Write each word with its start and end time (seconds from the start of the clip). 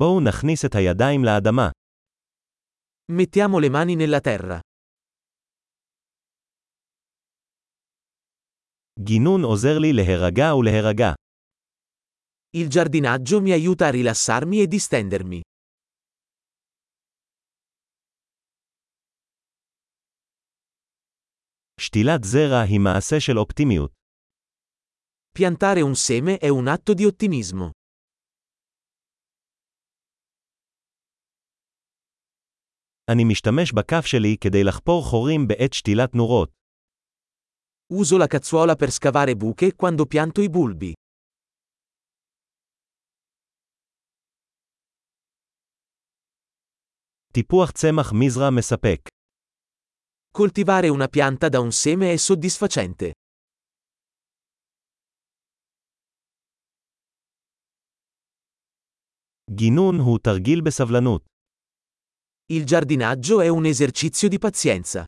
בואו 0.00 0.19
נכניס 0.27 0.65
את 0.65 0.75
הידיים 0.75 1.21
לאדמה. 1.25 1.69
Mettiamo 3.11 3.59
le 3.59 3.69
mani 3.69 3.95
nella 3.95 4.21
terra. 4.21 4.59
גינון 8.99 9.43
עוזר 9.43 9.79
לי 9.79 9.93
להירגע 9.93 10.55
ולהירגע. 10.55 11.13
Il 12.57 12.67
giardinaggio 12.67 13.41
mi 13.41 13.51
aiuta 13.51 13.87
a 13.87 13.91
rilassarmi 13.91 14.61
e 14.61 14.67
distendermi. 14.67 15.41
שתילת 21.79 22.23
זרע 22.23 22.61
היא 22.61 22.79
מעשה 22.79 23.19
של 23.19 23.37
אופטימיות. 23.37 23.91
Piantare 25.39 25.81
un 25.81 25.95
seme 25.95 26.37
è 26.37 26.49
un 26.49 26.67
atto 26.67 26.93
di 26.93 27.05
ottimismo. 27.05 27.71
אני 33.10 33.24
משתמש 33.24 33.72
בכף 33.72 34.06
שלי 34.06 34.36
כדי 34.40 34.64
לחפור 34.64 35.04
חורים 35.04 35.48
בעת 35.48 35.72
שתילת 35.72 36.14
נורות. 36.14 36.50
Uso 37.92 38.18
la 38.18 38.26
cazzuola 38.26 38.74
per 38.74 38.90
scavare 38.90 39.34
buche 39.36 39.68
quando 39.76 40.06
pianto 40.06 40.42
i 40.42 40.48
bulbi. 40.48 40.92
טיפוח 47.32 47.70
צמח 47.70 48.12
מזרע 48.12 48.50
מספק. 48.58 49.08
Coltivare 50.38 50.88
una 50.88 51.08
pianta 51.08 51.48
da 51.48 51.60
un 51.60 51.72
seme 51.72 52.12
è 52.12 52.16
soddisfacente. 52.16 53.10
גינון 59.50 59.94
הוא 60.00 60.18
תרגיל 60.18 60.60
בסבלנות. 60.66 61.29
Il 62.50 62.64
giardinaggio 62.64 63.40
è 63.40 63.48
un 63.48 63.66
esercizio 63.66 64.28
di 64.28 64.38
pazienza. 64.38 65.04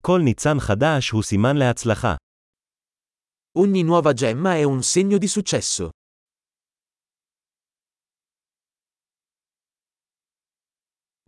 כל 0.00 0.20
ניצן 0.24 0.60
חדש 0.60 1.10
הוא 1.10 1.22
סימן 1.22 1.56
להצלחה. 1.56 2.16
Ogni 3.58 3.82
nuova 3.82 4.12
gemma 4.12 4.54
è 4.56 4.62
un 4.62 4.82
segno 4.82 5.18
di 5.18 5.28
successo. 5.28 5.90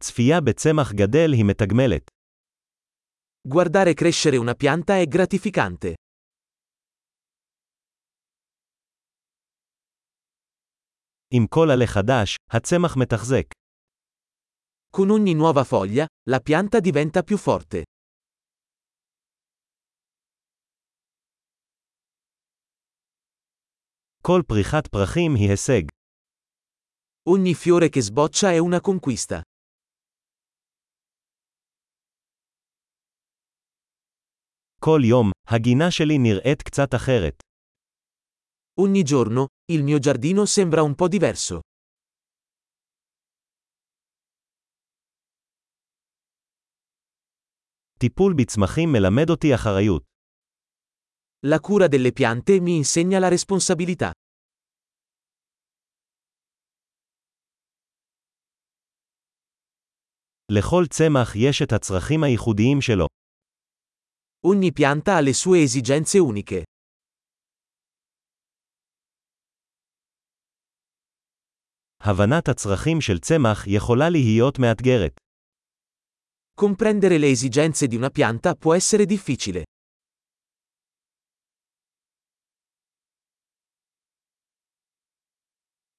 צפייה 0.00 0.40
בצמח 0.40 0.92
גדל 0.92 1.32
היא 1.32 1.44
מתגמלת. 1.44 2.10
Guardare 3.48 3.94
crescere 3.94 4.36
una 4.36 4.54
pianta 4.54 4.98
è 4.98 5.06
gratificante. 5.06 5.94
עם 11.30 11.46
כל 11.46 11.66
עלה 11.72 11.86
חדש, 11.86 12.36
הצמח 12.50 12.96
מתחזק. 12.96 13.46
Con 14.96 15.10
ogni 15.10 15.34
nuova 15.34 15.64
foglia, 15.64 16.06
la 16.30 16.40
pianta 16.40 16.80
diventa 16.80 17.22
più 17.22 17.36
forte. 17.38 17.82
כל 24.22 24.42
פריחת 24.46 24.86
פרחים 24.86 25.34
היא 25.34 25.50
הישג. 25.50 25.82
Ogni 27.28 27.54
fiore 27.54 27.88
che 27.88 28.02
sboccia 28.02 28.50
è 28.52 28.58
una 28.58 28.80
conquista. 28.80 29.40
כל 34.80 35.00
יום, 35.04 35.30
הגינה 35.48 35.90
שלי 35.90 36.18
נראית 36.18 36.62
קצת 36.62 36.94
אחרת. 36.94 37.42
Ogni 38.78 39.02
giorno, 39.02 39.46
il 39.72 39.82
mio 39.82 39.98
giardino 39.98 40.44
sembra 40.44 40.82
un 40.82 40.94
po' 40.94 41.08
diverso. 41.08 41.60
טיפול 47.98 48.34
בצמחים 48.38 48.92
מלמד 48.92 49.30
אותי 49.30 49.54
אחריות. 49.54 50.02
La 51.46 51.58
cura 51.60 51.88
delle 51.88 52.12
piante 52.12 52.60
mi 52.60 52.76
insegna 52.76 53.18
la 53.20 53.28
responsabilità. 53.28 54.10
לכל 60.52 60.84
צמח 60.90 61.36
יש 61.36 61.62
את 61.62 61.72
הצרכים 61.72 62.24
הייחודיים 62.24 62.80
שלו. 62.80 63.06
Ogni 64.46 64.70
pianta 64.72 65.16
ha 65.16 65.20
le 65.20 65.32
sue 65.32 65.62
esigenze 65.62 66.18
uniche. 66.20 66.62
הבנת 72.00 72.48
הצרכים 72.48 73.00
של 73.00 73.18
צמח 73.18 73.66
יכולה 73.66 74.10
להיות 74.10 74.58
מאתגרת. 74.58 75.20
Comprendere 76.60 77.18
le 77.18 77.30
esigenze 77.30 77.86
di 77.86 77.96
una 77.96 78.10
pianta 78.10 78.54
può 78.54 78.74
essere 78.74 79.04
difficile. 79.06 79.62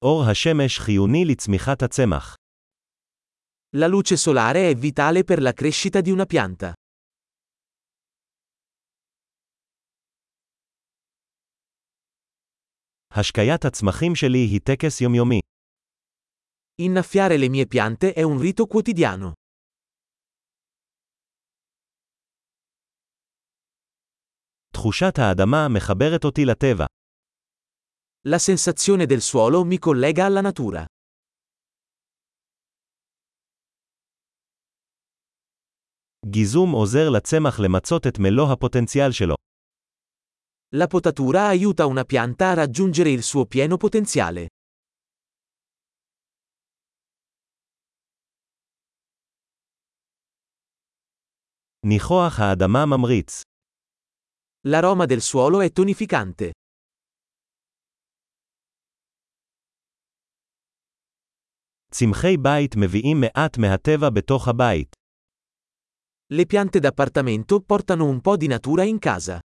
אור 0.02 0.22
השמש 0.30 0.78
חיוני 0.78 1.24
לצמיחת 1.24 1.82
הצמח. 1.82 2.36
La 3.76 3.86
luce 3.86 4.16
solare 4.16 4.70
è 4.70 4.74
vitale 4.74 5.24
per 5.24 5.42
la 5.42 5.52
crescita 5.52 6.00
di 6.00 6.10
una 6.10 6.26
pianta. 6.26 6.72
השקיית 13.10 13.64
הצמחים 13.64 14.14
שלי 14.14 14.38
היא 14.38 14.60
טקס 14.60 15.00
יומיומי. 15.00 15.40
Innaffiare 16.80 17.36
le 17.36 17.48
mie 17.48 17.66
piante 17.66 18.12
è 18.12 18.22
un 18.22 18.38
rito 18.38 18.66
quotidiano. 18.66 19.32
תחושת 24.72 25.18
האדמה 25.18 25.68
מחברת 25.68 26.24
אותי 26.24 26.44
לטבע. 26.44 26.86
La 28.28 28.38
sensazione 28.38 29.06
del 29.06 29.20
suolo 29.20 29.64
mi 29.64 29.78
collega 29.78 30.24
alla 30.24 30.40
natura. 30.40 30.84
גיזום 36.26 36.72
עוזר 36.72 37.08
לצמח 37.10 37.60
למצות 37.60 38.06
את 38.06 38.18
מלוא 38.18 38.52
הפוטנציאל 38.52 39.12
שלו. 39.12 39.34
La 40.74 40.86
potatura 40.86 41.48
aiuta 41.48 41.86
una 41.86 42.04
pianta 42.04 42.50
a 42.50 42.54
raggiungere 42.54 43.10
il 43.10 43.22
suo 43.22 43.46
pieno 43.46 43.76
potenziale. 43.76 44.48
ניחוח 51.86 52.40
האדמה 52.40 52.86
ממריץ. 52.86 53.42
L'aroma 54.66 55.06
del 55.06 55.20
suolo 55.20 55.60
è 55.60 55.70
tonificante. 55.72 56.50
צמחי 61.92 62.36
בית 62.42 62.76
מביאים 62.76 63.20
מעט 63.20 63.58
מהטבע 63.58 64.10
בתוך 64.14 64.48
הבית. 64.48 64.96
Le 66.32 66.44
piante 66.44 66.80
d'appartamento 66.80 67.60
portano 67.60 68.04
un 68.04 68.20
po' 68.20 68.36
di 68.36 68.48
natura 68.48 68.84
in 68.84 68.98
casa. 68.98 69.38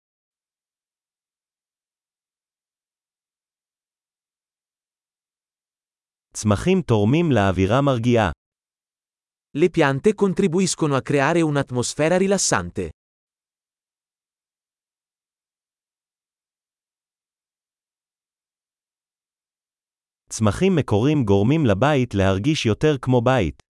צמחים 6.34 6.82
תורמים 6.82 7.32
לאווירה 7.32 7.82
מרגיעה. 7.82 8.32
Le 9.58 9.70
piante 9.70 10.14
contribuiscono 10.14 10.96
a 10.96 11.02
creare 11.02 11.42
un'atmosfera 11.42 12.18
rilassante. 12.18 12.90
צמחים 20.30 20.76
מקורים 20.76 21.24
גורמים 21.24 21.66
לבית 21.66 22.14
להרגיש 22.14 22.66
יותר 22.66 22.98
כמו 23.02 23.22
בית. 23.22 23.64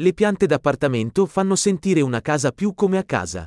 Le 0.00 0.12
piante 0.12 0.46
d'appartamento 0.46 1.26
fanno 1.26 1.56
sentire 1.56 2.02
una 2.02 2.20
casa 2.20 2.50
più 2.52 2.74
come 2.74 2.98
a 2.98 3.04
casa. 3.04 3.44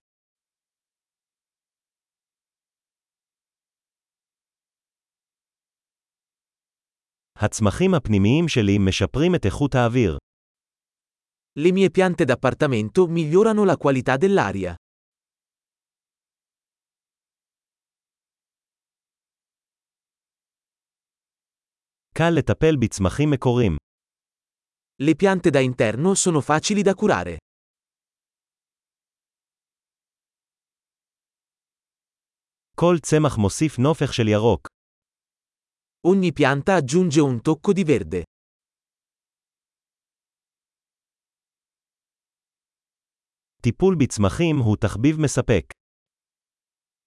הצמחים 7.35 7.93
הפנימיים 7.93 8.47
שלי 8.47 8.77
משפרים 8.77 9.35
את 9.35 9.45
איכות 9.45 9.75
האוויר. 9.75 10.17
Le 11.59 11.71
mie 11.71 11.89
piante 11.89 12.23
d'appartamento 12.25 13.07
migliorano 13.07 13.63
la 13.63 13.77
qualità 13.77 14.17
dell'aria. 14.17 14.75
קל 22.13 22.29
לטפל 22.37 22.75
בצמחים 22.79 23.29
מקורים. 23.31 23.77
Le 25.01 25.13
piante 25.15 25.49
da 25.49 25.59
interno 25.59 26.15
sono 26.15 26.41
facili 26.41 26.81
da 26.81 26.93
curare. 26.93 27.37
כל 32.75 32.95
צמח 33.01 33.37
מוסיף 33.37 33.79
נופך 33.79 34.13
של 34.13 34.27
ירוק. 34.27 34.67
Ogni 36.07 36.31
pianta 36.31 36.75
aggiunge 36.75 37.19
un 37.21 37.41
tocco 37.41 37.73
di 37.73 37.83
verde. 37.83 38.21
טיפול 43.64 43.94
בצמחים 43.98 44.58
הוא 44.58 44.76
תחביב 44.76 45.20
מספק. 45.20 45.64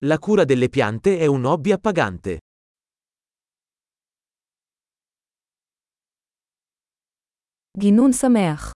La 0.06 0.18
cura 0.18 0.46
delle 0.46 0.70
piante 0.70 1.20
è 1.20 1.28
un 1.28 1.44
hobby 1.46 1.72
appagante. 1.74 2.38
גינון 7.78 8.12
שמח. 8.12 8.76